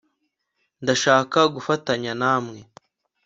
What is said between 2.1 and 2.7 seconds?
na mwe